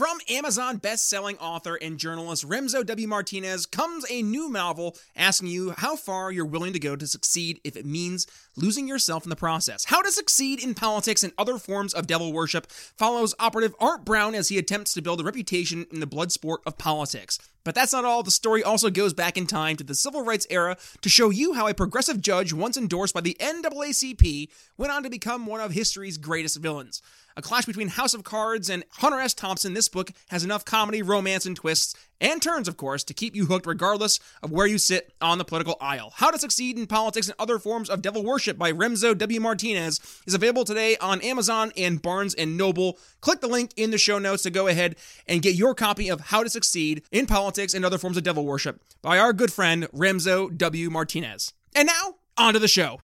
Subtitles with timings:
[0.00, 3.06] From Amazon best-selling author and journalist Remso W.
[3.06, 7.60] Martinez comes a new novel asking you how far you're willing to go to succeed
[7.64, 8.26] if it means
[8.56, 9.84] losing yourself in the process.
[9.84, 14.34] How to Succeed in Politics and Other Forms of Devil Worship follows operative Art Brown
[14.34, 17.38] as he attempts to build a reputation in the blood sport of politics.
[17.62, 18.22] But that's not all.
[18.22, 21.52] The story also goes back in time to the civil rights era to show you
[21.52, 24.48] how a progressive judge, once endorsed by the NAACP,
[24.78, 27.02] went on to become one of history's greatest villains.
[27.40, 29.32] A clash between House of Cards and Hunter S.
[29.32, 33.34] Thompson, this book has enough comedy, romance, and twists, and turns, of course, to keep
[33.34, 36.12] you hooked regardless of where you sit on the political aisle.
[36.16, 39.40] How to Succeed in Politics and Other Forms of Devil Worship by Remso W.
[39.40, 42.98] Martinez is available today on Amazon and Barnes & Noble.
[43.22, 44.96] Click the link in the show notes to go ahead
[45.26, 48.44] and get your copy of How to Succeed in Politics and Other Forms of Devil
[48.44, 50.90] Worship by our good friend Remso W.
[50.90, 51.54] Martinez.
[51.74, 53.00] And now, on to the show.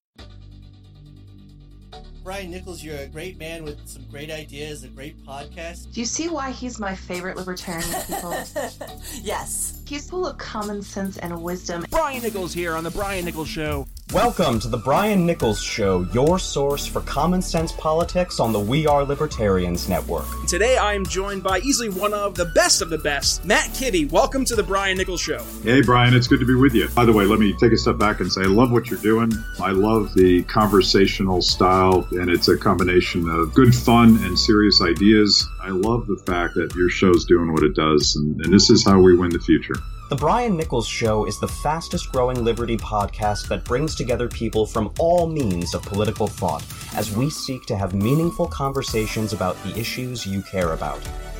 [2.26, 5.92] Brian Nichols, you're a great man with some great ideas, a great podcast.
[5.92, 8.32] Do you see why he's my favorite libertarian people?
[9.22, 9.80] yes.
[9.86, 11.86] He's full of common sense and wisdom.
[11.88, 13.86] Brian Nichols here on The Brian Nichols Show.
[14.12, 18.86] Welcome to the Brian Nichols Show, your source for common sense politics on the We
[18.86, 20.26] Are Libertarians Network.
[20.46, 24.08] Today I am joined by easily one of the best of the best, Matt Kibbe.
[24.12, 25.44] Welcome to the Brian Nichols Show.
[25.64, 26.86] Hey, Brian, it's good to be with you.
[26.90, 29.00] By the way, let me take a step back and say I love what you're
[29.00, 29.32] doing.
[29.60, 35.44] I love the conversational style, and it's a combination of good fun and serious ideas.
[35.60, 38.84] I love the fact that your show's doing what it does, and, and this is
[38.84, 39.74] how we win the future.
[40.08, 44.92] The Brian Nichols Show is the fastest growing liberty podcast that brings together people from
[45.00, 50.24] all means of political thought as we seek to have meaningful conversations about the issues
[50.24, 51.00] you care about.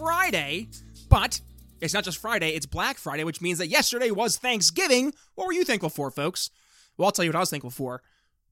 [0.00, 0.66] Friday,
[1.10, 1.42] but
[1.82, 5.12] it's not just Friday, it's Black Friday, which means that yesterday was Thanksgiving.
[5.34, 6.50] What were you thankful for, folks?
[6.96, 8.02] Well, I'll tell you what I was thankful for.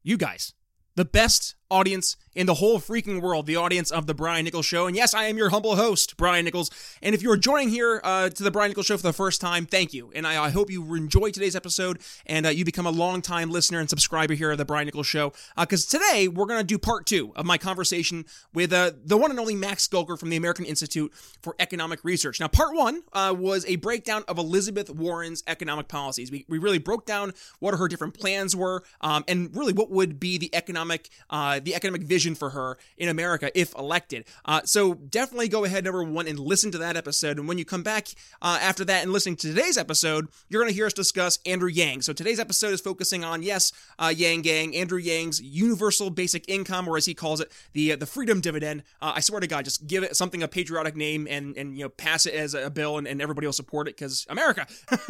[0.03, 0.53] You guys.
[0.95, 4.87] The best audience in the whole freaking world, the audience of the Brian Nichols Show.
[4.87, 6.71] And yes, I am your humble host, Brian Nichols.
[7.03, 9.67] And if you're joining here uh, to the Brian Nichols Show for the first time,
[9.67, 10.13] thank you.
[10.15, 13.81] And I, I hope you enjoy today's episode and uh, you become a long-time listener
[13.81, 15.33] and subscriber here of the Brian Nichols Show.
[15.59, 18.25] Because uh, today we're going to do part two of my conversation
[18.55, 21.13] with uh, the one and only Max Gulker from the American Institute
[21.43, 22.39] for Economic Research.
[22.39, 26.31] Now, part one uh, was a breakdown of Elizabeth Warren's economic policies.
[26.31, 30.21] We, we really broke down what her different plans were um, and really what would
[30.21, 34.25] be the economic uh, the economic vision for her in America if elected.
[34.45, 37.39] Uh, so definitely go ahead, number one, and listen to that episode.
[37.39, 38.09] And when you come back
[38.43, 41.69] uh, after that and listening to today's episode, you're going to hear us discuss Andrew
[41.69, 42.03] Yang.
[42.03, 46.89] So today's episode is focusing on, yes, uh, Yang Gang, Andrew Yang's universal basic income,
[46.89, 48.83] or as he calls it, the uh, the freedom dividend.
[49.01, 51.85] Uh, I swear to God, just give it something a patriotic name and and you
[51.85, 54.67] know pass it as a bill, and, and everybody will support it because America.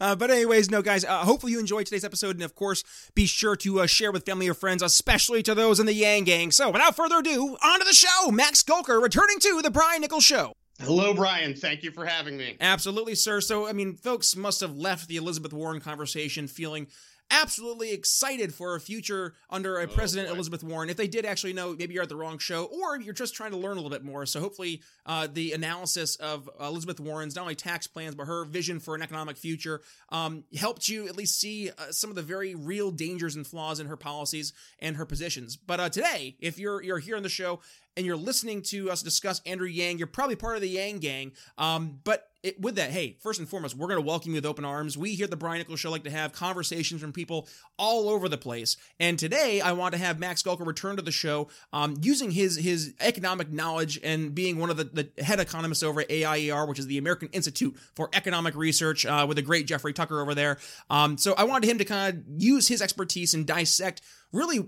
[0.00, 2.84] Uh, but anyways, no guys, hopefully you enjoyed today's episode, and of course,
[3.14, 6.50] be sure to share with family or friends, especially to those in the Yang Gang.
[6.50, 8.30] So without further ado, on to the show.
[8.30, 10.54] Max Gulker returning to the Brian Nichols Show.
[10.80, 11.54] Hello, Brian.
[11.54, 12.56] Thank you for having me.
[12.60, 13.40] Absolutely, sir.
[13.40, 16.88] So, I mean, folks must have left the Elizabeth Warren conversation feeling
[17.30, 20.34] absolutely excited for a future under a oh, President boy.
[20.34, 20.90] Elizabeth Warren.
[20.90, 23.50] If they did actually know, maybe you're at the wrong show, or you're just trying
[23.50, 24.26] to learn a little bit more.
[24.26, 28.80] So hopefully, uh, the analysis of Elizabeth Warren's not only tax plans but her vision
[28.80, 29.80] for an economic future
[30.10, 33.80] um, helped you at least see uh, some of the very real dangers and flaws
[33.80, 35.56] in her policies and her positions.
[35.56, 37.60] But uh, today, if you're you're here on the show
[37.96, 41.32] and you're listening to us discuss Andrew Yang, you're probably part of the Yang gang.
[41.58, 44.44] Um, but it, with that, hey, first and foremost, we're going to welcome you with
[44.44, 44.98] open arms.
[44.98, 48.28] We here at the Brian Nichols Show like to have conversations from people all over
[48.28, 48.76] the place.
[49.00, 52.56] And today, I want to have Max Gulker return to the show um, using his
[52.56, 56.78] his economic knowledge and being one of the, the head economists over at AIER, which
[56.78, 60.58] is the American Institute for Economic Research, uh, with the great Jeffrey Tucker over there.
[60.90, 64.02] Um, so I wanted him to kind of use his expertise and dissect
[64.32, 64.66] really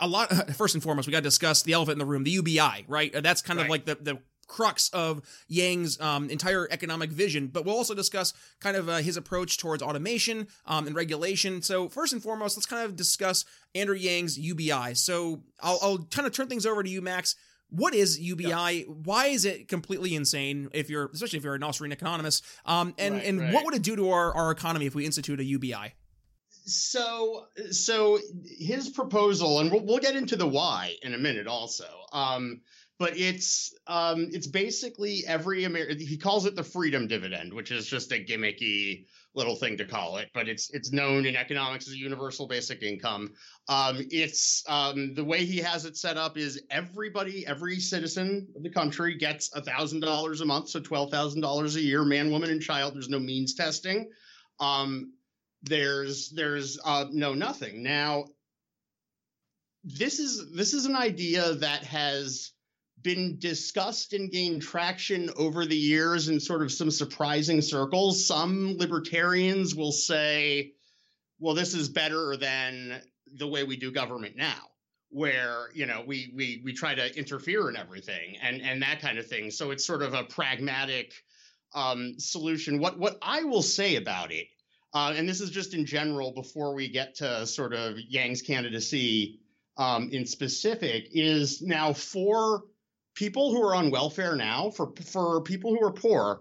[0.00, 0.30] a, lot.
[0.56, 3.12] First and foremost, we got to discuss the elephant in the room, the UBI, right?
[3.12, 3.64] That's kind right.
[3.64, 4.18] of like the the
[4.48, 9.16] crux of Yang's um, entire economic vision, but we'll also discuss kind of uh, his
[9.16, 11.62] approach towards automation um, and regulation.
[11.62, 14.94] So, first and foremost, let's kind of discuss Andrew Yang's UBI.
[14.94, 17.36] So, I'll, I'll kind of turn things over to you, Max.
[17.70, 18.48] What is UBI?
[18.48, 18.80] Yeah.
[18.84, 20.70] Why is it completely insane?
[20.72, 23.52] If you're, especially if you're an Austrian economist, um, and right, and right.
[23.52, 25.94] what would it do to our, our economy if we institute a UBI?
[26.68, 31.86] so so his proposal and we'll, we'll get into the why in a minute also
[32.12, 32.60] um,
[32.98, 36.00] but it's um, it's basically every American.
[36.00, 39.04] He calls it the freedom dividend, which is just a gimmicky
[39.34, 42.82] little thing to call it, but it's it's known in economics as a universal basic
[42.82, 43.32] income.
[43.68, 48.64] Um, it's um, the way he has it set up is everybody, every citizen of
[48.64, 52.32] the country gets a thousand dollars a month, so twelve thousand dollars a year, man,
[52.32, 52.94] woman, and child.
[52.94, 54.10] There's no means testing.
[54.58, 55.12] Um,
[55.62, 58.24] there's there's uh, no nothing now.
[59.84, 62.52] This is this is an idea that has
[63.02, 68.26] been discussed and gained traction over the years in sort of some surprising circles.
[68.26, 70.72] Some libertarians will say,
[71.38, 73.00] well, this is better than
[73.36, 74.62] the way we do government now,
[75.10, 79.18] where, you know, we we we try to interfere in everything and and that kind
[79.18, 79.50] of thing.
[79.50, 81.12] So it's sort of a pragmatic
[81.74, 82.80] um, solution.
[82.80, 84.48] What what I will say about it,
[84.92, 89.40] uh, and this is just in general before we get to sort of Yang's candidacy
[89.76, 92.64] um, in specific, is now for
[93.18, 96.40] people who are on welfare now, for for people who are poor,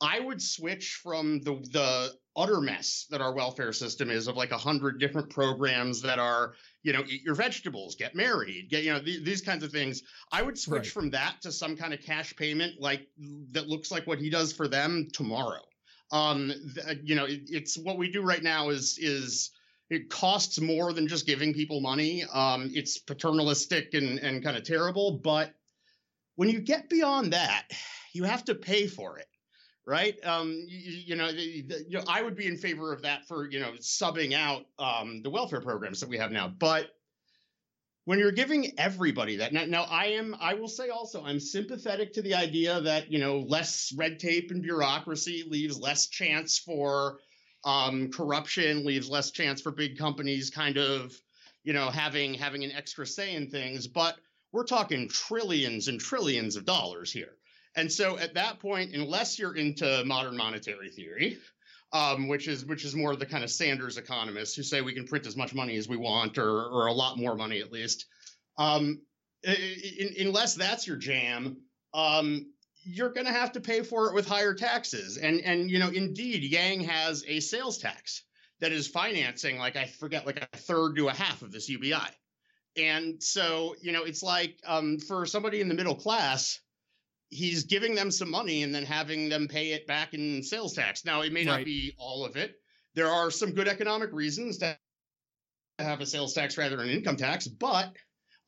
[0.00, 4.50] I would switch from the the utter mess that our welfare system is of like
[4.50, 8.92] a hundred different programs that are you know eat your vegetables get married get you
[8.92, 10.02] know th- these kinds of things.
[10.32, 10.92] I would switch right.
[10.92, 13.06] from that to some kind of cash payment like
[13.52, 15.62] that looks like what he does for them tomorrow.
[16.10, 19.52] Um th- you know it, it's what we do right now is is
[19.90, 22.24] it costs more than just giving people money.
[22.32, 25.54] Um it's paternalistic and and kind of terrible but
[26.36, 27.64] when you get beyond that,
[28.12, 29.26] you have to pay for it,
[29.86, 30.16] right?
[30.24, 33.26] Um, you, you, know, the, the, you know, I would be in favor of that
[33.26, 36.90] for you know subbing out um, the welfare programs that we have now, but
[38.06, 42.12] when you're giving everybody that now, now i am i will say also i'm sympathetic
[42.12, 47.18] to the idea that you know less red tape and bureaucracy leaves less chance for
[47.64, 51.12] um, corruption leaves less chance for big companies kind of
[51.64, 54.16] you know having having an extra say in things but
[54.56, 57.36] we're talking trillions and trillions of dollars here.
[57.74, 61.36] And so at that point, unless you're into modern monetary theory,
[61.92, 65.06] um, which is which is more the kind of Sanders economists who say we can
[65.06, 68.06] print as much money as we want, or or a lot more money at least.
[68.56, 69.02] Um,
[69.44, 71.58] in, unless that's your jam,
[71.92, 72.46] um,
[72.82, 75.18] you're going to have to pay for it with higher taxes.
[75.18, 78.22] And and you know, indeed, Yang has a sales tax
[78.60, 82.08] that is financing like I forget like a third to a half of this UBI.
[82.76, 86.60] And so, you know, it's like um, for somebody in the middle class,
[87.30, 91.04] he's giving them some money and then having them pay it back in sales tax.
[91.04, 92.56] Now, it may not be all of it.
[92.94, 94.76] There are some good economic reasons to
[95.78, 97.94] have a sales tax rather than an income tax, but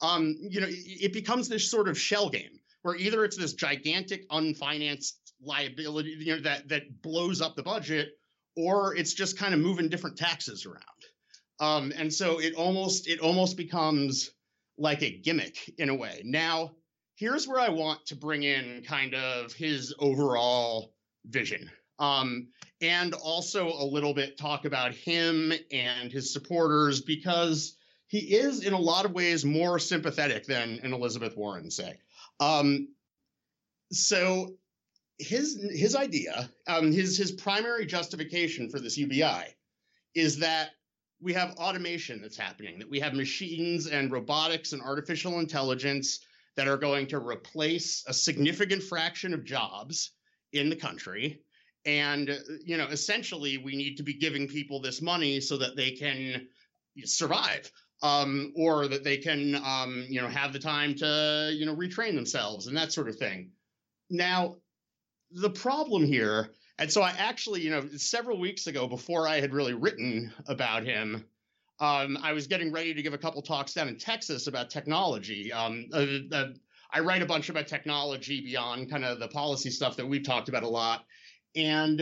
[0.01, 4.29] um, you know, it becomes this sort of shell game where either it's this gigantic
[4.31, 8.11] unfinanced liability, you know, that that blows up the budget,
[8.57, 10.83] or it's just kind of moving different taxes around.
[11.61, 14.31] Um, and so it almost it almost becomes
[14.77, 16.23] like a gimmick in a way.
[16.25, 16.73] Now,
[17.17, 20.95] here's where I want to bring in kind of his overall
[21.27, 21.71] vision.
[21.99, 22.49] Um,
[22.81, 27.77] and also a little bit talk about him and his supporters because
[28.07, 31.99] he is in a lot of ways more sympathetic than an Elizabeth Warren, say.
[32.39, 32.89] Um,
[33.91, 34.55] so
[35.19, 39.55] his his idea, um, his his primary justification for this UBI
[40.15, 40.71] is that
[41.21, 46.21] we have automation that's happening, that we have machines and robotics and artificial intelligence
[46.57, 50.13] that are going to replace a significant fraction of jobs
[50.53, 51.41] in the country.
[51.85, 55.93] And, you know, essentially, we need to be giving people this money so that they
[55.93, 56.49] can
[57.05, 57.71] survive
[58.03, 62.15] um, or that they can, um, you know, have the time to, you know, retrain
[62.15, 63.51] themselves and that sort of thing.
[64.11, 64.57] Now,
[65.31, 69.53] the problem here and so I actually, you know, several weeks ago, before I had
[69.53, 71.25] really written about him,
[71.81, 75.53] um, I was getting ready to give a couple talks down in Texas about technology.
[75.53, 76.47] Um, uh, uh,
[76.93, 80.49] I write a bunch about technology beyond kind of the policy stuff that we've talked
[80.49, 81.05] about a lot.
[81.55, 82.01] And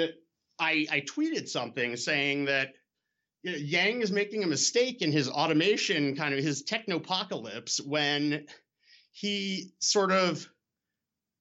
[0.59, 2.75] I, I tweeted something saying that
[3.43, 8.47] you know, Yang is making a mistake in his automation, kind of his technopocalypse, when
[9.13, 10.49] he sort of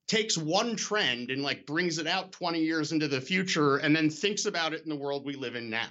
[0.08, 4.10] takes one trend and like brings it out 20 years into the future and then
[4.10, 5.88] thinks about it in the world we live in now.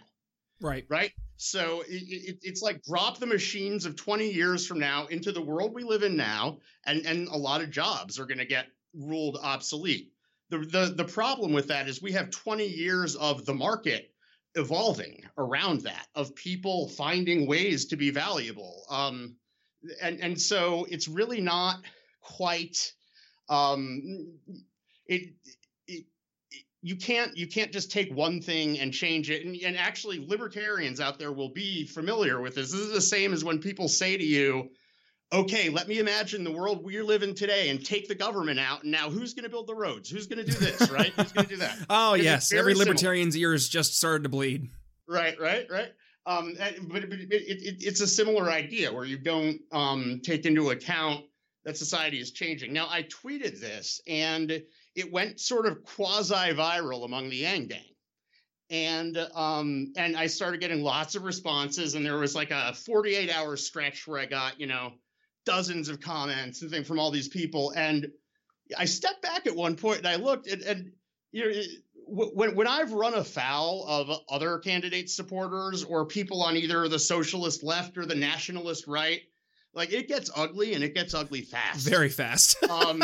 [0.60, 0.86] Right.
[0.88, 1.12] Right.
[1.36, 5.42] So it, it, it's like drop the machines of 20 years from now into the
[5.42, 8.66] world we live in now, and, and a lot of jobs are going to get
[8.94, 10.12] ruled obsolete.
[10.50, 14.12] The, the, the problem with that is we have 20 years of the market
[14.54, 18.84] evolving around that, of people finding ways to be valuable.
[18.88, 19.34] Um,
[20.00, 21.82] and, and so it's really not
[22.20, 22.92] quite
[23.48, 24.32] um,
[25.06, 25.34] it,
[25.86, 26.04] it,
[26.50, 29.44] it, you can't you can't just take one thing and change it.
[29.44, 32.72] And, and actually, libertarians out there will be familiar with this.
[32.72, 34.70] This is the same as when people say to you,
[35.32, 38.82] okay, let me imagine the world we live in today and take the government out.
[38.82, 40.08] And now who's going to build the roads?
[40.08, 41.12] Who's going to do this, right?
[41.16, 41.76] who's going to do that?
[41.90, 42.50] oh, yes.
[42.50, 42.86] very Every similar.
[42.90, 44.68] libertarian's ears just started to bleed.
[45.08, 45.92] Right, right, right.
[46.26, 46.54] Um,
[46.88, 51.24] but, but it, it, it's a similar idea where you don't um, take into account
[51.64, 52.72] that society is changing.
[52.72, 54.62] Now, I tweeted this and
[54.94, 57.80] it went sort of quasi viral among the Yang Gang.
[58.70, 63.30] And um, and I started getting lots of responses, and there was like a 48
[63.30, 64.94] hour stretch where I got, you know,
[65.44, 67.72] dozens of comments and things from all these people.
[67.76, 68.10] And
[68.78, 70.92] I stepped back at one point and I looked and, and
[71.32, 71.62] you know,
[72.06, 77.62] when when I've run afoul of other candidate supporters or people on either the socialist
[77.62, 79.20] left or the nationalist right,
[79.74, 81.88] like it gets ugly and it gets ugly fast.
[81.88, 82.62] Very fast.
[82.70, 83.02] um,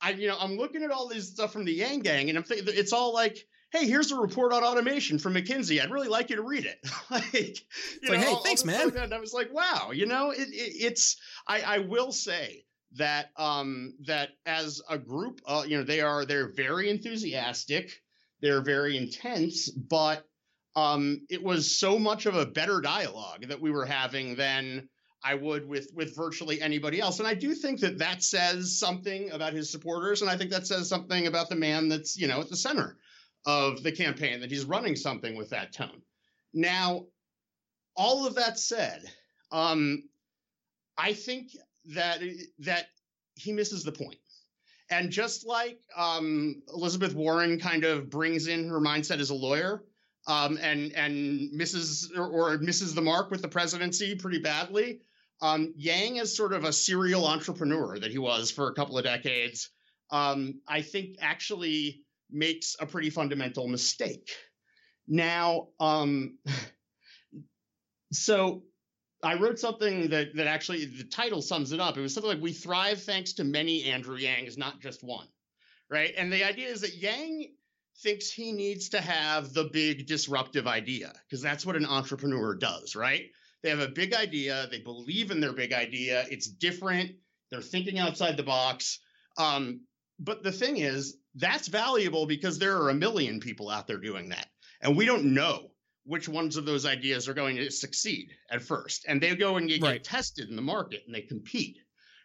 [0.00, 2.44] I you know I'm looking at all this stuff from the Yang Gang and I'm
[2.44, 3.38] thinking it's all like.
[3.70, 5.78] Hey, here's a report on automation from McKinsey.
[5.78, 6.78] I'd really like you to read it.
[7.10, 8.90] like, you like, hey, all- all thanks, this man.
[8.90, 11.18] stuff, I was like, wow, you know, it, it, it's.
[11.46, 16.24] I, I will say that um that as a group, uh, you know, they are
[16.24, 17.92] they're very enthusiastic,
[18.40, 20.24] they're very intense, but
[20.74, 24.88] um, it was so much of a better dialogue that we were having than
[25.24, 27.18] I would with with virtually anybody else.
[27.18, 30.66] And I do think that that says something about his supporters, and I think that
[30.66, 32.96] says something about the man that's you know at the center
[33.46, 36.02] of the campaign that he's running something with that tone.
[36.54, 37.06] Now,
[37.96, 39.02] all of that said,
[39.50, 40.04] um,
[40.96, 41.50] I think
[41.86, 42.20] that
[42.60, 42.86] that
[43.34, 44.18] he misses the point.
[44.90, 49.84] And just like um, Elizabeth Warren kind of brings in her mindset as a lawyer,
[50.28, 55.00] um, and and misses or, or misses the mark with the presidency pretty badly.
[55.40, 59.04] Um, Yang is sort of a serial entrepreneur that he was for a couple of
[59.04, 59.70] decades.
[60.10, 64.30] Um, I think actually makes a pretty fundamental mistake.
[65.06, 66.38] Now, um,
[68.12, 68.64] so
[69.22, 71.96] I wrote something that that actually the title sums it up.
[71.96, 75.26] It was something like "We thrive thanks to many Andrew Yangs, not just one."
[75.90, 77.52] Right, and the idea is that Yang
[78.02, 82.94] thinks he needs to have the big disruptive idea because that's what an entrepreneur does,
[82.94, 83.26] right?
[83.62, 87.12] They have a big idea, they believe in their big idea, it's different,
[87.50, 89.00] they're thinking outside the box.
[89.36, 89.80] Um,
[90.20, 94.28] but the thing is, that's valuable because there are a million people out there doing
[94.28, 94.46] that.
[94.80, 95.70] And we don't know
[96.04, 99.04] which ones of those ideas are going to succeed at first.
[99.08, 99.94] And they go and get, Right.
[99.94, 101.78] get tested in the market and they compete,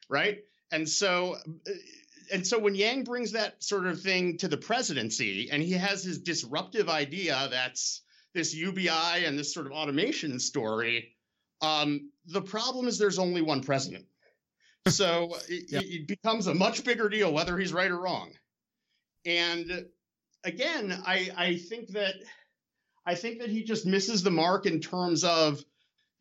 [0.09, 0.39] right?
[0.71, 1.35] And so
[1.67, 1.71] uh,
[2.31, 6.03] and so when Yang brings that sort of thing to the presidency and he has
[6.03, 8.01] his disruptive idea that's
[8.33, 11.15] this UBI and this sort of automation story,
[11.61, 14.05] um, the problem is there's only one president.
[14.89, 18.33] So it, it becomes a much bigger deal whether he's right or wrong.
[19.25, 19.85] And
[20.43, 22.15] again, I I think that
[23.05, 25.63] I think that he just misses the mark in terms of,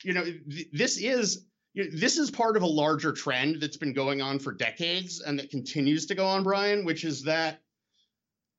[0.04, 1.44] you know, th- this is
[1.74, 5.20] you know, this is part of a larger trend that's been going on for decades
[5.20, 7.60] and that continues to go on, Brian, which is that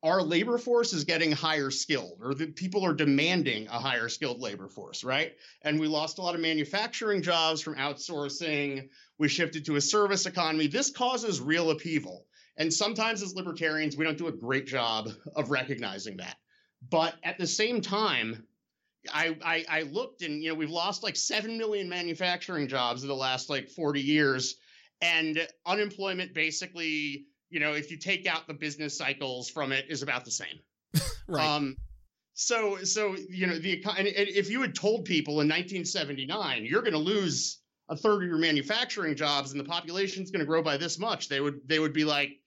[0.04, 4.42] our labor force is getting higher skilled, or the people are demanding a higher skilled
[4.42, 5.34] labor force, right?
[5.62, 8.90] And we lost a lot of manufacturing jobs from outsourcing.
[9.18, 10.68] We shifted to a service economy.
[10.68, 12.26] This causes real upheaval.
[12.58, 16.36] And sometimes as libertarians, we don't do a great job of recognizing that.
[16.90, 18.46] But at the same time,
[19.12, 23.10] I, I I looked and you know we've lost like seven million manufacturing jobs in
[23.10, 24.56] the last like 40 years,
[25.02, 30.02] and unemployment basically you know if you take out the business cycles from it is
[30.04, 30.60] about the same.
[31.26, 31.48] Right.
[31.48, 31.78] Um,
[32.34, 36.66] so so you know the econ- and, and if you had told people in 1979
[36.66, 40.46] you're going to lose a third of your manufacturing jobs and the population's going to
[40.46, 42.40] grow by this much, they would they would be like,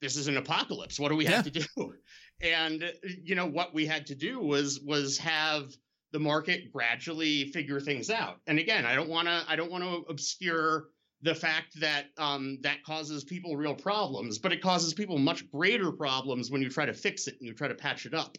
[0.00, 0.98] this is an apocalypse.
[0.98, 1.64] What do we have to do?
[2.40, 2.92] And
[3.22, 5.72] you know what we had to do was was have
[6.12, 8.40] the market gradually figure things out.
[8.46, 10.88] And again, I don't want to I don't want to obscure
[11.22, 15.92] the fact that um, that causes people real problems, but it causes people much greater
[15.92, 18.36] problems when you try to fix it and you try to patch it up.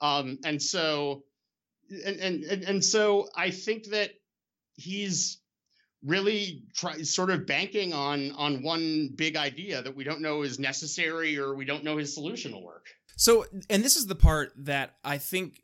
[0.00, 1.24] Um, and so,
[2.04, 4.10] and, and and so I think that
[4.74, 5.38] he's
[6.04, 10.58] really try, sort of banking on on one big idea that we don't know is
[10.58, 12.86] necessary or we don't know his solution will work.
[13.16, 15.60] So, and this is the part that I think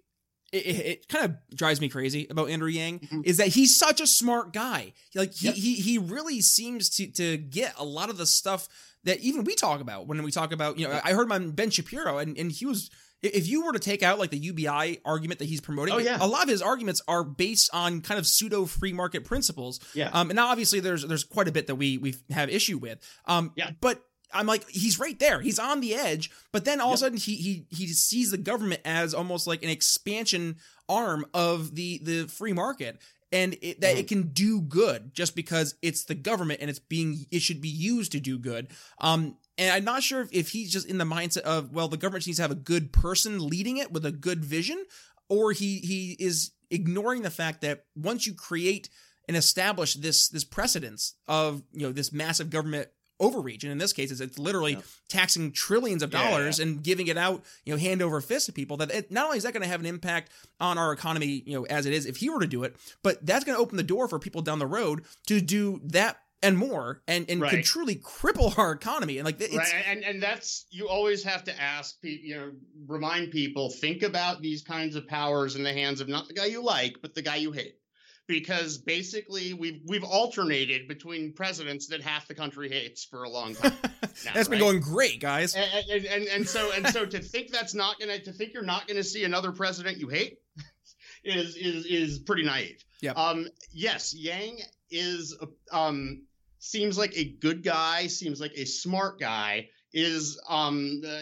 [0.54, 3.26] it, it, it kind of drives me crazy about Andrew Yang Mhm.
[3.26, 4.92] is that he's such a smart guy.
[5.14, 5.54] Like he, Yep.
[5.56, 8.68] he he really seems to to get a lot of the stuff
[9.04, 11.50] that even we talk about when we talk about you know I heard him on
[11.50, 12.90] Ben Shapiro and and he was
[13.22, 16.18] if you were to take out like the UBI argument that he's promoting, Oh, yeah.
[16.20, 19.80] a lot of his arguments are based on kind of pseudo free market principles.
[19.94, 20.10] Yeah.
[20.12, 22.98] Um, and now obviously there's there's quite a bit that we we have issue with.
[23.24, 23.70] Um, Yeah.
[23.80, 24.02] But
[24.34, 25.40] I'm like he's right there.
[25.40, 26.30] He's on the edge.
[26.52, 29.62] But then all of a sudden he he he sees the government as almost like
[29.62, 30.56] an expansion
[30.88, 32.98] arm of the the free market.
[33.32, 37.26] and it, that it can do good just because it's the government and it's being
[37.30, 38.68] it should be used to do good.
[39.00, 41.96] Um, and I'm not sure if, if he's just in the mindset of well, the
[41.96, 44.84] government needs to have a good person leading it with a good vision,
[45.28, 48.88] or he he is ignoring the fact that once you create
[49.26, 52.88] and establish this this precedence of you know this massive government
[53.20, 54.80] overreach and in this case it's, it's literally Yeah.
[55.08, 58.52] taxing trillions of Yeah, dollars and giving it out you know hand over fist to
[58.52, 60.30] people that it, not only is that going to have an impact
[60.60, 63.24] on our economy you know as it is if he were to do it but
[63.24, 66.58] that's going to open the door for people down the road to do that and
[66.58, 69.16] more and and could truly cripple our economy.
[69.16, 72.50] And like it's right and and that's you always have to ask people you know
[72.86, 76.44] remind people think about these kinds of powers in the hands of not the guy
[76.46, 77.76] you like but the guy you hate
[78.26, 83.54] because basically we've we've alternated between presidents that half the country hates for a long
[83.54, 84.60] time now, that's been right?
[84.60, 88.18] going great guys and, and, and, and so and so to think that's not gonna
[88.18, 90.38] to think you're not gonna see another president you hate
[91.24, 92.84] is is is pretty naive.
[93.00, 93.16] Yep.
[93.16, 93.48] Um.
[93.72, 95.36] Yes, Yang is
[95.72, 96.22] um
[96.58, 98.06] seems like a good guy.
[98.06, 99.68] Seems like a smart guy.
[99.92, 101.02] Is um.
[101.06, 101.20] Uh,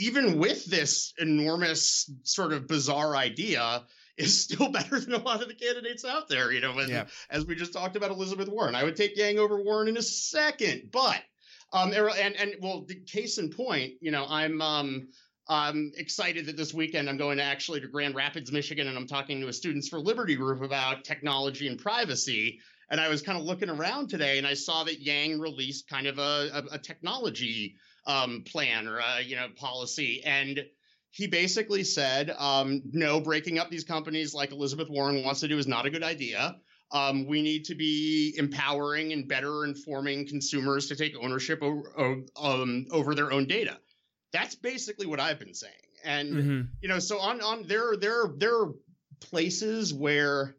[0.00, 3.82] even with this enormous sort of bizarre idea,
[4.18, 6.52] is still better than a lot of the candidates out there.
[6.52, 7.06] You know, as, Yeah.
[7.30, 10.02] as we just talked about Elizabeth Warren, I would take Yang over Warren in a
[10.02, 10.90] second.
[10.92, 11.22] But
[11.72, 15.08] um, and and well, the case in point, you know, I'm um.
[15.50, 19.06] I'm excited that this weekend I'm going to actually to Grand Rapids, Michigan, and I'm
[19.06, 22.60] talking to a Students for Liberty group about technology and privacy.
[22.90, 26.06] And I was kind of looking around today, and I saw that Yang released kind
[26.06, 30.66] of a, a, a technology um, plan or a you know policy, and
[31.10, 35.58] he basically said, um, no, breaking up these companies like Elizabeth Warren wants to do
[35.58, 36.56] is not a good idea.
[36.90, 42.86] Um, we need to be empowering and better informing consumers to take ownership over, um,
[42.90, 43.78] over their own data.
[44.32, 45.72] That's basically what I've been saying.
[46.04, 46.68] And Mhm.
[46.80, 48.72] you know, so on on there there there are
[49.20, 50.54] places where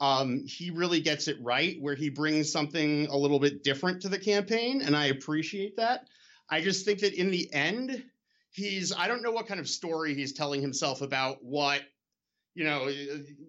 [0.00, 4.08] um he really gets it right, where he brings something a little bit different to
[4.08, 6.06] the campaign, and I appreciate that.
[6.48, 8.04] I just think that in the end,
[8.56, 11.82] he's I don't know what kind of story he's telling himself about what
[12.54, 12.90] you know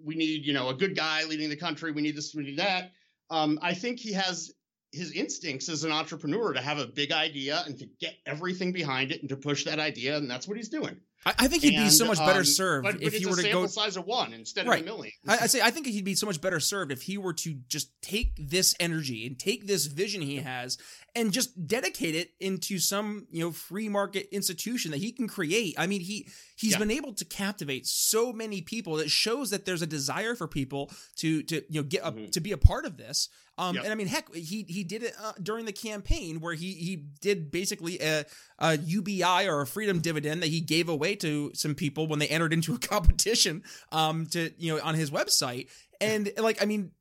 [0.04, 2.60] we need you know a good guy leading the country we need this we need
[2.60, 2.92] that.
[3.29, 4.53] Um, i think he has
[4.92, 9.12] his instincts as an entrepreneur to have a big idea and to get everything behind
[9.12, 11.75] it and to push that idea and that's what he's doing I, I think he'd
[11.75, 14.05] be so much better um, served but, but if a were to go size of
[14.05, 14.79] one instead Right.
[14.79, 17.01] of a million I, I say I think he'd be so much better served if
[17.01, 20.77] he were to just take this energy and take this vision he has
[21.16, 25.75] and just dedicate it into some you know free market institution that he can create.
[25.77, 26.79] I mean he he's Yeah.
[26.79, 30.91] been able to captivate so many people that shows that there's a desire for people
[31.17, 32.31] to to you know get a, Mhm.
[32.33, 33.29] to be a part of this.
[33.59, 33.83] Um, Yep.
[33.85, 36.96] and I mean heck he he did it uh, during the campaign where he he
[37.22, 38.25] did basically a,
[38.59, 42.27] a UBI or a freedom dividend that he gave away to some people when they
[42.27, 46.91] entered into a competition um to you know on his website and like i mean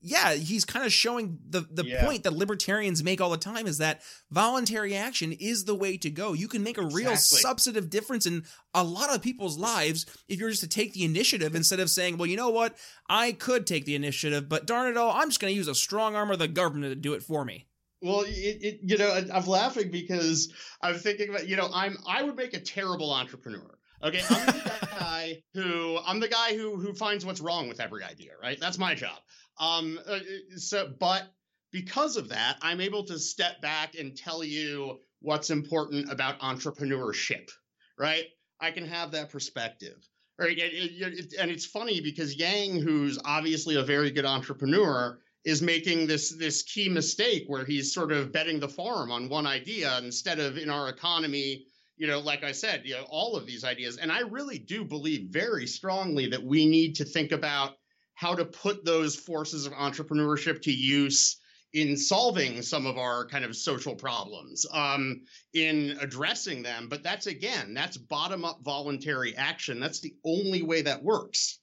[0.00, 2.04] yeah he's kind of showing the the Yeah.
[2.04, 6.10] point that libertarians make all the time is that voluntary action is the way to
[6.10, 7.40] go you can make a real Exactly.
[7.42, 8.44] substantive difference in
[8.74, 12.16] a lot of people's lives if you're just to take the initiative instead of saying
[12.18, 12.76] well you know what
[13.08, 15.74] i could take the initiative but darn it all i'm just going to use a
[15.76, 17.66] strong arm of the government to do it for me
[18.02, 22.24] Well, it, it, you know, I'm laughing because I'm thinking about, you know, I'm I
[22.24, 23.78] would make a terrible entrepreneur.
[24.02, 28.02] Okay, I'm the guy who I'm the guy who who finds what's wrong with every
[28.02, 28.32] idea.
[28.42, 29.18] Right, that's my job.
[29.58, 30.18] Um, uh,
[30.56, 31.32] so but
[31.72, 37.50] because of that, I'm able to step back and tell you what's important about entrepreneurship.
[37.98, 38.26] Right,
[38.60, 39.96] I can have that perspective.
[40.38, 46.30] Right, and it's funny because Yang, who's obviously a very good entrepreneur, is making this
[46.36, 50.56] this key mistake where he's sort of betting the farm on one idea instead of
[50.56, 54.12] in our economy you know like i said you know all of these ideas and
[54.12, 57.74] i really do believe very strongly that we need to think about
[58.14, 61.38] how to put those forces of entrepreneurship to use
[61.72, 65.22] in solving some of our kind of social problems um,
[65.54, 70.82] in addressing them but that's again that's bottom up voluntary action that's the only way
[70.82, 71.58] that works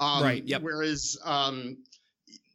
[0.00, 0.62] um, Right, yep.
[0.62, 1.78] whereas um,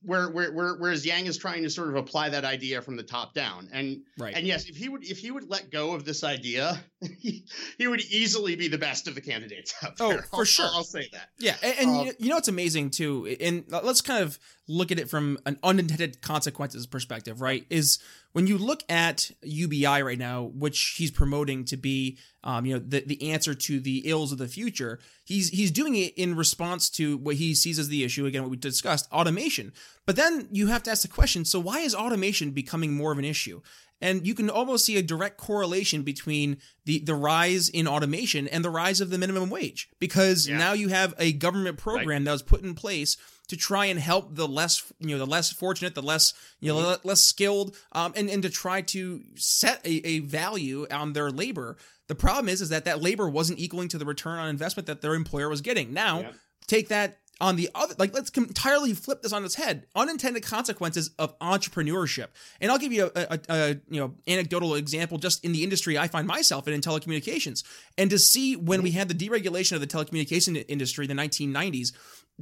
[0.03, 3.03] where, where, where, whereas Yang is trying to sort of apply that idea from the
[3.03, 3.69] top down.
[3.71, 6.79] And right and yes, if he would if he would let go of this idea,
[7.19, 7.45] he,
[7.77, 10.07] he would easily be the best of the candidates out there.
[10.07, 10.65] Oh, for I'll- sure.
[10.73, 11.29] I'll, say that.
[11.37, 14.91] Yeah, and, and Um, you, you know what's amazing too, and let's kind of look
[14.91, 17.65] at it from an unintended consequences perspective, right?
[17.69, 17.99] Is
[18.33, 22.83] when you look at UBI right now, which he's promoting to be, um, you know,
[22.85, 24.99] the the answer to the ills of the future.
[25.23, 28.25] He's he's doing it in response to what he sees as the issue.
[28.25, 29.73] Again, what we discussed, automation.
[30.05, 33.17] But then you have to ask the question: So why is automation becoming more of
[33.17, 33.61] an issue?
[33.99, 38.63] And you can almost see a direct correlation between the, the rise in automation and
[38.63, 39.89] the rise of the minimum wage.
[39.99, 40.57] Because Yeah.
[40.57, 44.35] now you have a government program that was put in place to try and help
[44.35, 48.11] the less you know the less fortunate the less you know le- less skilled um,
[48.15, 51.77] and, and to try to set a, a value on their labor.
[52.07, 55.01] The problem is is that that labor wasn't equaling to the return on investment that
[55.01, 55.93] their employer was getting.
[55.93, 56.31] Now Yeah.
[56.67, 59.85] take that on the other like let's entirely flip this on its head.
[59.95, 62.27] Unintended consequences of entrepreneurship.
[62.61, 65.97] And i'll give you a, a, a you know anecdotal example just in the industry
[65.97, 67.63] i find myself in in telecommunications.
[67.97, 71.93] And to see when we had the deregulation of the telecommunication industry in the 1990s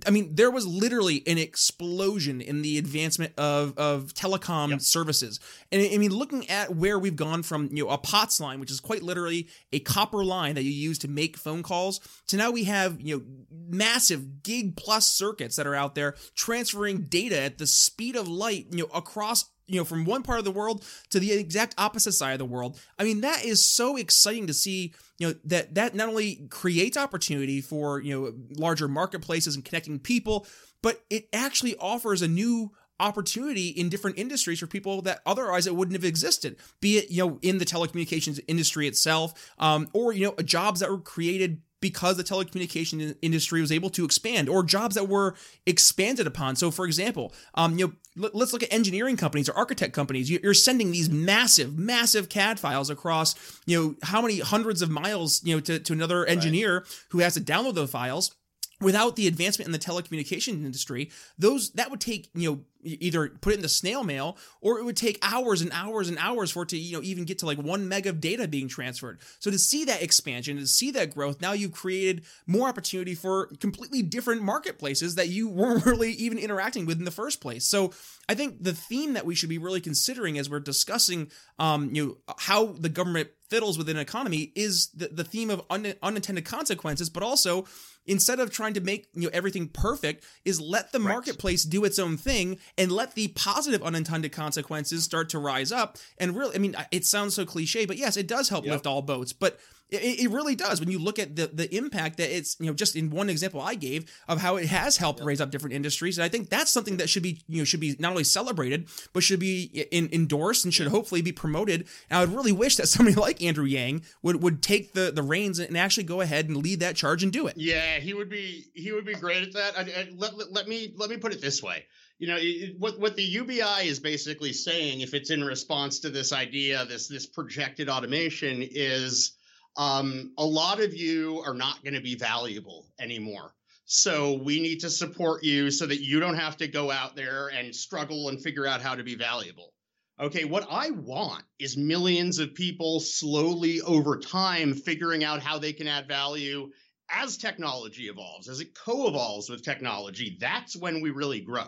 [0.06, 5.40] I mean, there was literally an explosion in the advancement of, of telecom services.
[5.72, 8.60] And I I mean, looking at where we've gone from, you know, a POTS line,
[8.60, 12.36] which is quite literally a copper line that you use to make phone calls, to
[12.36, 13.24] now we have, you know,
[13.70, 18.68] massive gig plus circuits that are out there transferring data at the speed of light,
[18.72, 22.14] you know, across you know from one part of the world to the exact opposite
[22.14, 22.80] side of the world.
[23.00, 26.98] I mean that is so exciting to see you know that that not only creates
[26.98, 30.46] opportunity for you know larger marketplaces and connecting people
[30.82, 35.76] but it actually offers a new opportunity in different industries for people that otherwise it
[35.76, 40.26] wouldn't have existed be it you know in the telecommunications industry itself um, or you
[40.26, 44.96] know jobs that were created because the telecommunication industry was able to expand or jobs
[44.96, 46.56] that were expanded upon.
[46.56, 47.94] So for example um, you know
[48.24, 50.30] let- let's look at engineering companies or architect companies.
[50.30, 54.90] You- you're sending these massive massive cad files across you know how many hundreds of
[54.90, 58.34] miles you know to, to another engineer who has to download those files
[58.82, 61.10] without the advancement in the telecommunication industry.
[61.38, 64.86] Those that would take you know either put it in the snail mail or it
[64.86, 67.46] would take hours and hours and hours for it to you know even get to
[67.46, 69.20] like one meg of data being transferred.
[69.40, 73.48] So to see that expansion to see that growth now you've created more opportunity for
[73.60, 77.66] completely different marketplaces that you weren't really even interacting with in the first place.
[77.66, 77.92] So
[78.30, 82.06] i think the theme that we should be really considering as we're discussing um you
[82.06, 86.46] know how the government fiddles with an economy is the, the theme of un, unintended
[86.46, 87.66] consequences but also
[88.06, 92.00] instead of trying to make you know everything perfect is let the marketplace do its
[92.00, 95.98] own thing and let the positive unintended consequences start to rise up.
[96.18, 99.02] And really i mean it sounds so cliche but yes it does help lift all
[99.02, 99.34] boats.
[99.34, 99.60] But
[99.90, 102.74] it, it really does when you look at the the impact that it's you know
[102.74, 106.18] just in one example I gave of how it has helped raise up different industries.
[106.18, 108.88] And I think that's something that should be you know should be not only celebrated
[109.14, 111.88] but should be in, endorsed and should hopefully be promoted.
[112.10, 115.24] And I would really wish that somebody like Andrew Yang would would take the the
[115.24, 117.56] reins and actually go ahead and lead that charge and do it.
[117.58, 119.78] Yeah, he would be he would be great at that.
[119.78, 121.86] I, I, let, let, let me let me put it this way.
[122.18, 126.10] You know, it, what what the UBI is basically saying, if it's in response to
[126.10, 129.34] this idea, this this projected automation, is
[129.78, 133.54] um, a lot of you are not going to be valuable anymore.
[133.86, 137.50] So we need to support you so that you don't have to go out there
[137.50, 139.74] and struggle and figure out how to be valuable.
[140.20, 145.74] Okay, what I want is millions of people slowly over time figuring out how they
[145.74, 146.72] can add value
[147.10, 150.38] as technology evolves, as it co evolves with technology.
[150.40, 151.68] That's when we really grow.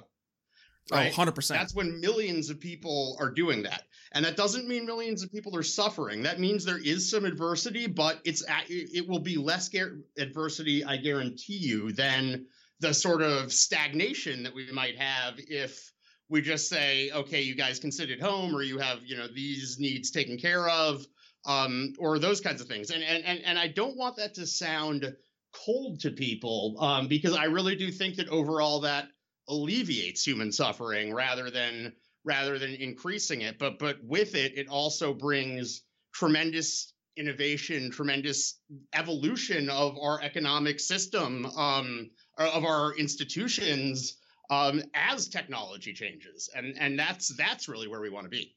[0.92, 1.14] Right?
[1.18, 3.84] oh 100% That's when millions of people are doing that.
[4.14, 6.24] And that doesn't mean millions of people are suffering.
[6.24, 9.70] That means there is some adversity, but it's it will be less
[10.18, 12.46] adversity, I guarantee you, than
[12.80, 15.92] the sort of stagnation that we might have if
[16.30, 19.28] we just say, okay, you guys can sit at home or you have, you know,
[19.28, 21.06] these needs taken care of,
[21.46, 22.92] um, or those kinds of things.
[22.92, 25.16] And and and, and I don't want that to sound
[25.54, 29.10] cold to people, um, because I really do think that overall that
[29.50, 33.58] alleviates human suffering rather than rather than increasing it.
[33.60, 35.84] But but with it, it also brings
[36.14, 38.60] tremendous innovation, tremendous
[38.94, 44.18] evolution of our economic system, um, of our institutions
[44.50, 48.56] um, as technology changes, and and that's that's really where we want to be.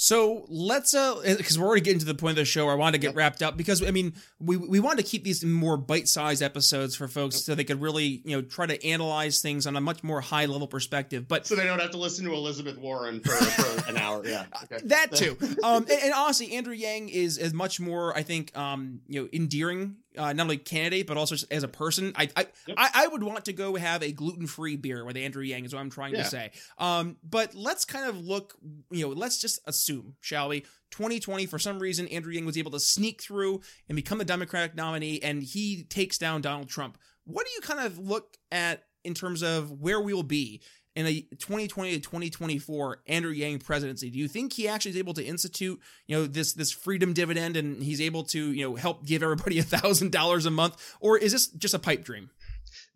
[0.00, 2.76] So let's uh because we're already getting to the point of the show where I
[2.76, 5.76] wanted to get wrapped up because I mean we we wanted to keep these more
[5.76, 9.74] bite-sized episodes for folks so they could really, you know, try to analyze things on
[9.74, 11.26] a much more high level perspective.
[11.26, 14.24] But So they don't have to listen to Elizabeth Warren for, for an hour.
[14.24, 14.78] Yeah, okay.
[14.84, 15.36] that too.
[15.64, 19.28] Um and, and honestly Andrew Yang is is much more I think um you know
[19.32, 22.12] endearing uh, not only candidate but also as a person.
[22.16, 25.66] I I, I I would want to go have a gluten-free beer with Andrew Yang
[25.66, 26.24] is what I'm trying Yeah.
[26.24, 26.50] to say.
[26.78, 28.54] Um but let's kind of look,
[28.90, 30.60] you know, let's just assume, shall we?
[30.90, 34.74] 2020 for some reason Andrew Yang was able to sneak through and become the Democratic
[34.74, 36.98] nominee and he takes down Donald Trump.
[37.24, 40.60] What do you kind of look at in terms of where we will be
[40.98, 44.10] in a 2020 to 2024 Andrew Yang presidency?
[44.10, 47.56] Do you think he actually is able to institute, you know, this this freedom dividend
[47.56, 51.16] and he's able to, you know, help give everybody a thousand dollars a month, or
[51.16, 52.30] is this just a pipe dream?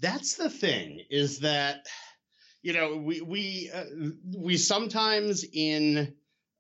[0.03, 1.87] that's the thing is that
[2.63, 3.85] you know we we uh,
[4.37, 6.15] we sometimes in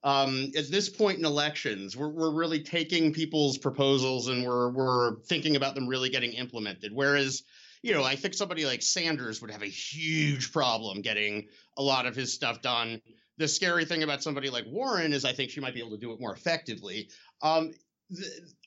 [0.05, 5.21] um, at this point in elections, we're, we're really taking people's proposals and we're we're
[5.27, 6.93] thinking about them really getting implemented.
[6.93, 7.45] Whereas,
[7.83, 12.07] you know, I think somebody like Sanders would have a huge problem getting a lot
[12.07, 13.03] of his stuff done.
[13.39, 15.99] The scary thing about somebody like Warren is I think she might be able to
[15.99, 17.09] do it more effectively.
[17.43, 17.73] Um,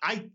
[0.04, 0.25] I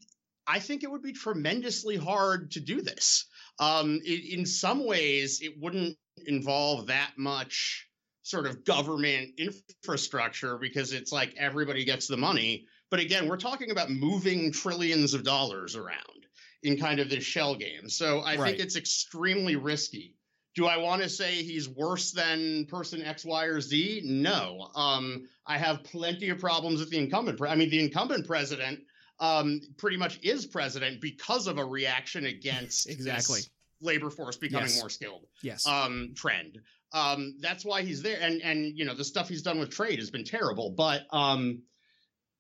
[0.47, 3.27] I think it would be tremendously hard to do this.
[3.59, 7.87] Um, in, in some ways, it wouldn't involve that much
[8.23, 12.67] sort of government infrastructure because it's like everybody gets the money.
[12.91, 16.20] But again, we're talking about moving trillions of dollars around
[16.63, 17.89] in kind of this shell game.
[17.89, 18.51] So I Right.
[18.51, 20.15] think it's extremely risky.
[20.55, 24.03] Do I want to say he's worse than person X, Y, or Z?
[24.05, 24.71] No.
[24.75, 27.39] Um, I have plenty of problems with the incumbent.
[27.39, 28.81] Pre- I mean, the incumbent president
[29.21, 33.41] um, pretty much is president because of a reaction against this Exactly.
[33.83, 34.79] labor force becoming Yes.
[34.79, 35.67] more skilled Yes.
[35.67, 36.59] um trend
[36.93, 39.99] um that's why he's there and and you know the stuff he's done with trade
[39.99, 41.63] has been terrible but um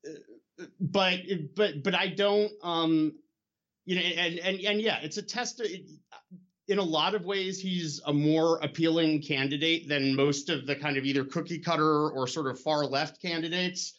[0.06, 1.20] uh, but
[1.54, 3.12] but but i don't um
[3.84, 5.62] you know and and and yeah it's a test
[6.68, 10.96] in a lot of ways he's a more appealing candidate than most of the kind
[10.96, 13.94] of either cookie cutter or sort of far left candidates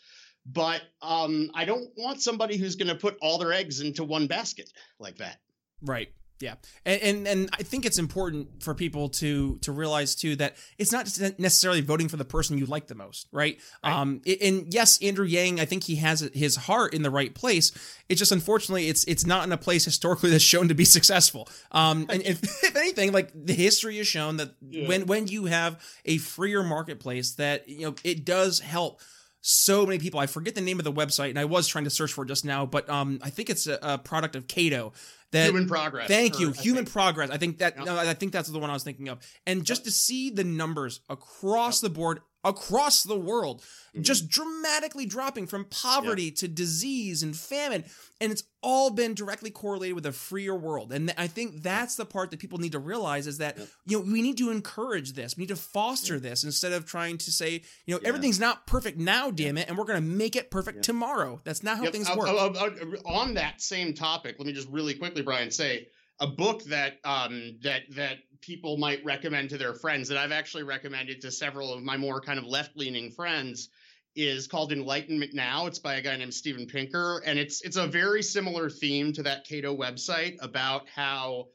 [0.46, 4.28] but um i don't want somebody who's going to put all their eggs into one
[4.28, 5.40] basket like that
[5.82, 6.10] Right.
[6.42, 6.56] Yeah.
[6.86, 10.92] And, and and I think it's important for people to to realize too that it's
[10.92, 11.06] not
[11.40, 13.60] necessarily voting for the person you like the most, right?
[13.84, 17.72] Um and yes, Andrew Yang, I think he has his heart in the right place.
[18.10, 21.48] It's just unfortunately it's it's not in a place historically that's shown to be successful.
[21.72, 25.82] Um and if, if anything like the history has shown that when when you have
[26.06, 29.00] a freer marketplace that you know it does help
[29.42, 30.20] so many people.
[30.20, 32.28] I forget the name of the website, and I was trying to search for it
[32.28, 34.94] just now, but um, I think it's a, a product of Cato.
[35.32, 37.30] That Human Progress, Thank you, I Human think- Progress.
[37.30, 37.86] I think that Yep.
[37.86, 39.20] no, I think that's the one I was thinking of.
[39.48, 44.04] And just to see the numbers across the board, across the world, Mm-hmm.
[44.04, 47.84] just dramatically dropping from poverty to disease and famine,
[48.22, 50.94] and it's all been directly correlated with a freer world.
[50.94, 54.00] And th- I think that's the part that people need to realize is that you
[54.00, 57.34] know we need to encourage this, we need to foster this instead of trying to
[57.34, 60.50] say you know everything's not perfect now, damn it, and we're going to make it
[60.52, 61.42] perfect tomorrow.
[61.44, 62.30] That's not how Yep, things uh, work.
[62.30, 62.70] uh, uh,
[63.08, 65.88] on that same topic, let me just really quickly, Brian, say
[66.22, 70.64] a book that um, that that people might recommend to their friends that I've actually
[70.64, 73.70] recommended to several of my more kind of left leaning friends
[74.16, 75.68] is called Enlightenment Now.
[75.68, 79.24] It's by a guy named Steven Pinker, and it's it's a very similar theme to
[79.24, 81.48] that Cato website about how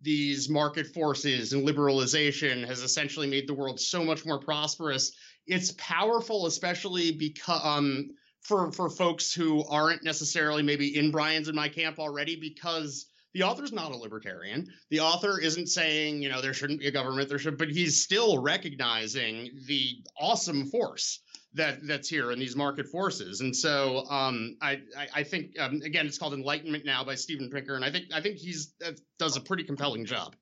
[0.00, 5.12] these market forces and liberalization has essentially made the world so much more prosperous.
[5.46, 8.10] It's powerful, especially because um,
[8.42, 13.42] for for folks who aren't necessarily maybe in Brian's and my camp already, because the
[13.42, 14.68] author's not a libertarian.
[14.90, 18.02] The author isn't saying you know there shouldn't be a government, there should, but he's
[18.02, 21.20] still recognizing the awesome force
[21.54, 23.40] that that's here in these market forces.
[23.40, 27.50] And so um, I, I I think um, again it's called Enlightenment Now by Steven
[27.50, 30.36] Pinker, and I think I think he's uh, does a pretty compelling job.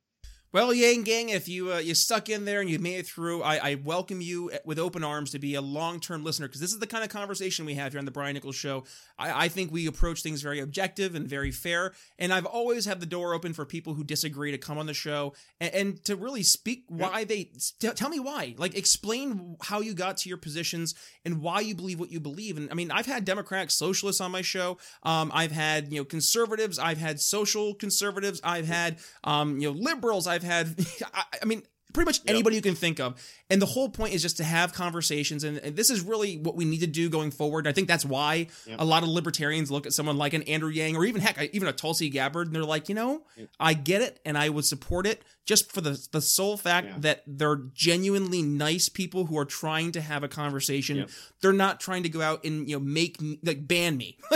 [0.53, 3.43] Well, Yang Gang, if you uh, you stuck in there and you made it through,
[3.43, 6.75] I, I welcome you with open arms to be a long term listener because this
[6.75, 8.85] is the kind of conversation we have here on the Brian Nichols Show.
[9.19, 13.01] I, I think we approach things very objective and very fair, and I've always had
[13.01, 16.17] the door open for people who disagree to come on the show and, and to
[16.17, 17.45] really speak why they
[17.79, 21.75] t- tell me why, like explain how you got to your positions and why you
[21.75, 22.59] believe what you believe.
[22.59, 24.77] And I mean, I've had Democratic socialists on my show.
[25.03, 26.79] Um, I've had you know conservatives.
[26.79, 28.39] I've had social conservatives.
[28.45, 30.27] I've had um, you know liberals.
[30.27, 30.75] I've had
[31.15, 33.23] I, I mean pretty much anybody you can think of.
[33.53, 35.45] And the whole point is just to have conversations.
[35.45, 37.67] And, and this is really what we need to do going forward.
[37.67, 38.47] I think that's why
[38.79, 41.69] a lot of libertarians look at someone like an Andrew Yang or even heck, even
[41.69, 43.25] a Tulsi Gabbard, and they're like, you know,
[43.61, 47.25] I get it and I would support it just for the the sole fact that
[47.27, 51.07] they're genuinely nice people who are trying to have a conversation.
[51.43, 54.19] They're not trying to go out and you know make like ban me,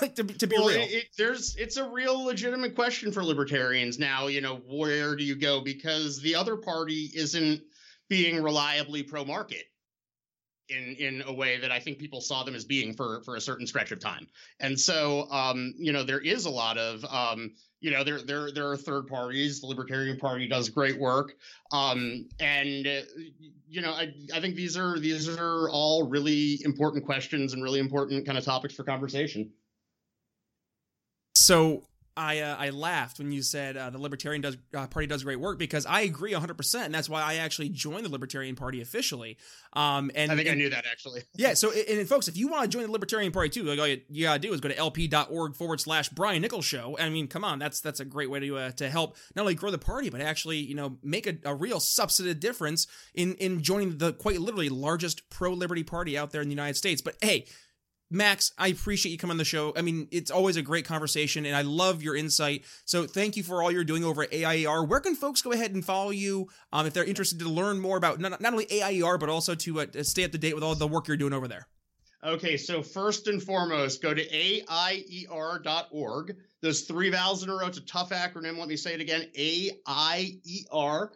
[0.00, 0.80] like to, be- to be well, real.
[0.80, 4.26] It, it, there's it's a real legitimate question for libertarians now.
[4.26, 7.62] You know, where do you go because the other party isn't
[8.08, 9.64] being reliably pro market
[10.68, 13.40] in in a way that I think people saw them as being for for a
[13.40, 14.26] certain stretch of time.
[14.60, 18.50] And so, um, you know, there is a lot of um, you know, there there
[18.50, 19.60] there are third parties.
[19.60, 21.34] The Libertarian Party does great work,
[21.72, 23.02] um, and uh,
[23.68, 27.80] you know, I I think these are these are all really important questions and really
[27.80, 29.52] important kind of topics for conversation.
[31.36, 31.84] So
[32.16, 35.38] I uh, I laughed when you said uh, the Libertarian does, uh, Party does great
[35.38, 39.36] work because I agree 100%, and that's why I actually joined the Libertarian Party officially.
[39.74, 41.22] Um, and I think and, I knew that actually.
[41.34, 43.78] yeah, so and, and folks, if you want to join the Libertarian Party too, like
[43.78, 46.96] all you, you gotta do is go to lp.org forward slash Brian Nichols Show.
[46.98, 49.54] I mean, come on, that's that's a great way to uh, to help not only
[49.54, 53.62] grow the party but actually you know make a, a real substantive difference in in
[53.62, 57.02] joining the quite literally largest pro liberty party out there in the United States.
[57.02, 57.46] But hey.
[58.10, 59.72] Max, I appreciate you coming on the show.
[59.76, 62.64] I mean, it's always a great conversation, and I love your insight.
[62.84, 64.84] So, thank you for all you're doing over at AIER.
[64.84, 67.96] Where can folks go ahead and follow you um, if they're interested to learn more
[67.96, 70.74] about not, not only AIER, but also to uh, stay up to date with all
[70.74, 71.66] the work you're doing over there?
[72.24, 75.66] Okay, so first and foremost, go to aier.org.
[76.62, 78.58] Those three vowels in a row, it's a tough acronym.
[78.58, 81.12] Let me say it again aier.org.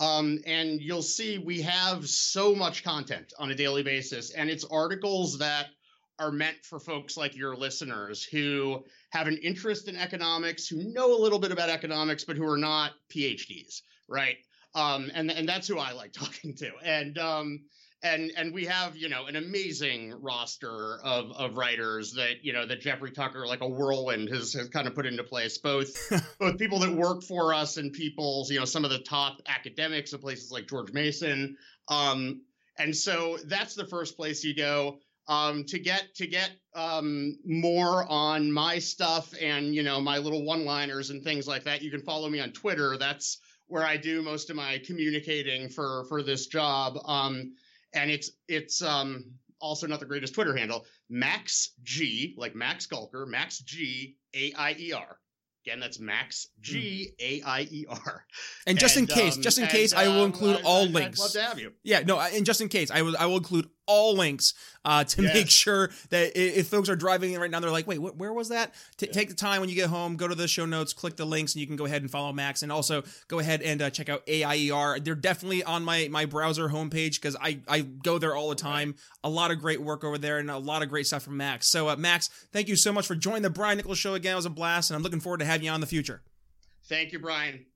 [0.00, 4.64] Um, and you'll see we have so much content on a daily basis, and it's
[4.64, 5.66] articles that
[6.18, 11.14] are meant for folks like your listeners who have an interest in economics, who know
[11.14, 14.36] a little bit about economics, but who are not PhDs, right?
[14.74, 16.72] Um, and and that's who I like talking to.
[16.82, 17.60] And um,
[18.02, 22.66] and and we have you know an amazing roster of of writers that you know
[22.66, 25.94] that Jeffrey Tucker like a whirlwind has, has kind of put into place both
[26.38, 30.12] both people that work for us and people you know some of the top academics
[30.12, 31.56] of places like George Mason.
[31.88, 32.42] Um
[32.78, 38.06] and so that's the first place you go um to get to get um more
[38.10, 41.82] on my stuff and you know my little one liners and things like that.
[41.82, 42.96] You can follow me on Twitter.
[42.96, 46.98] That's where I do most of my communicating for for this job.
[47.04, 47.52] Um
[47.94, 49.24] and it's it's um
[49.60, 50.84] also not the greatest Twitter handle.
[51.08, 55.18] Max G, like Max Gulker, Max G A I E R.
[55.66, 58.24] Again, that's Max G A I E R.
[58.66, 60.92] And just in case, um, just in and, case, I will um, include all I'd-
[60.92, 61.20] links.
[61.20, 61.72] I'd love to have you.
[61.82, 65.22] Yeah, no, and just in case, I will I will include all links uh, to
[65.22, 65.34] Yes.
[65.34, 68.32] make sure that if folks are driving in right now, they're like, wait, wh- where
[68.32, 68.72] was that?
[68.96, 71.24] T- Take the time when you get home, go to the show notes, click the
[71.24, 73.90] links, and you can go ahead and follow Max, and also go ahead and uh,
[73.90, 75.00] check out AIER.
[75.00, 78.94] They're definitely on my my browser homepage because I I go there all the time.
[79.24, 81.68] A lot of great work over there, and a lot of great stuff from Max.
[81.70, 84.32] So, uh, Max, thank you so much for joining the Brian Nichols Show again.
[84.32, 86.22] It was a blast, and I'm looking forward to having you on in the future.
[86.88, 87.66] Thank you, Brian.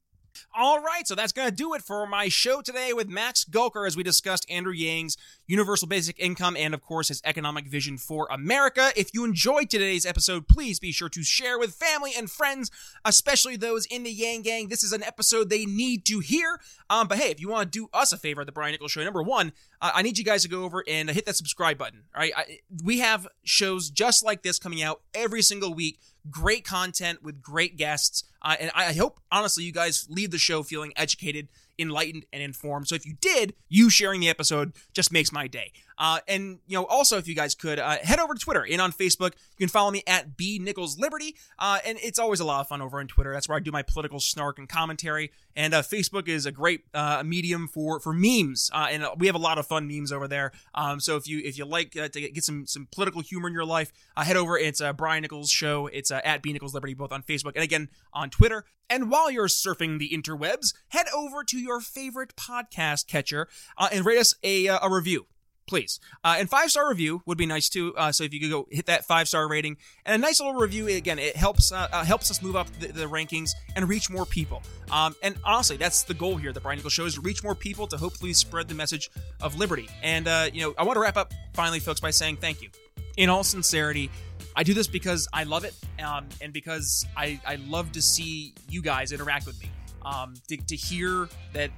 [0.57, 3.87] All right, so that's going to do it for my show today with Max Gulker
[3.87, 5.16] as we discussed Andrew Yang's
[5.47, 8.92] universal basic income and, of course, his economic vision for America.
[8.97, 12.70] If you enjoyed today's episode, please be sure to share with family and friends,
[13.05, 14.68] especially those in the Yang Gang.
[14.68, 16.61] This is an episode they need to hear.
[16.88, 18.92] Um, but hey, if you want to do us a favor at the Brian Nichols
[18.92, 19.53] Show, number one,
[19.94, 22.05] I need you guys to go over and hit that subscribe button.
[22.14, 25.99] All right, I, we have shows just like this coming out every single week.
[26.31, 30.62] Great content with great guests, uh, and I hope honestly you guys leave the show
[30.62, 32.89] feeling educated, enlightened, and informed.
[32.89, 35.73] So if you did, you sharing the episode just makes my day.
[35.99, 38.81] Uh, and you know, also if you guys could uh, head over to Twitter and
[38.81, 41.37] on Facebook, you can follow me at B Nichols Liberty.
[41.59, 43.33] Uh, and it's always a lot of fun over on Twitter.
[43.33, 45.31] That's where I do my political snark and commentary.
[45.57, 49.37] And uh, Facebook is a great uh, medium for for memes, uh, and we have
[49.37, 50.51] a lot of fun memes over there.
[50.75, 53.65] Um, so if you if you like to get some some political humor in your
[53.65, 54.59] life, head over.
[54.59, 55.87] It's Brian Nichols Show.
[55.87, 58.65] It's at B Nichols Liberty, both on Facebook and again on Twitter.
[58.91, 64.05] And while you're surfing the interwebs, head over to your favorite podcast catcher uh, and
[64.05, 65.27] rate us a, uh, a review
[65.66, 66.00] please.
[66.22, 67.94] Uh, and five star review would be nice too.
[67.96, 70.55] Uh, so if you could go hit that five star rating and a nice little
[70.55, 74.11] review, again, it helps uh, uh, helps us move up the, the rankings and reach
[74.11, 74.62] more people.
[74.90, 76.53] Um, and honestly, that's the goal here.
[76.53, 79.57] The Brian Nichols Show is to reach more people to hopefully spread the message of
[79.57, 79.88] liberty.
[80.03, 82.70] And uh, you know, I want to wrap up finally, folks, by saying thank you.
[83.16, 84.11] In all sincerity,
[84.57, 85.74] I do this because I love it,
[86.05, 89.70] um, and because I I love to see you guys interact with me.
[90.05, 91.71] Um, to, to hear that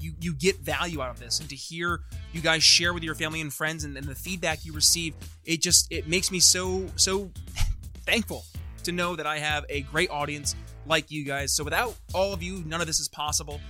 [0.00, 2.00] you you get value out of this and to hear
[2.32, 5.60] you guys share with your family and friends and, and the feedback you receive it
[5.60, 7.30] just it makes me so so
[8.04, 8.44] thankful
[8.82, 11.52] to know that i have a great audience like you guys.
[11.54, 13.60] So without all of you none of this is possible.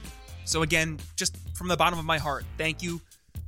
[0.45, 3.01] So again just from the bottom of my heart thank you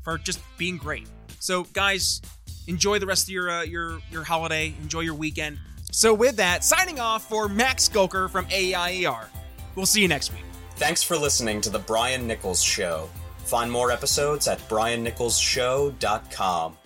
[0.03, 1.09] for just being great.
[1.40, 2.20] So guys
[2.66, 4.75] enjoy the rest of your uh, your your holiday.
[4.83, 5.59] Enjoy your weekend.
[5.90, 9.27] So with that signing off for max gulker from aier
[9.74, 10.44] we'll see you next week
[10.76, 13.08] Thanks for listening to The Brian Nichols Show.
[13.44, 16.76] Find more episodes at briannicholsshow.com.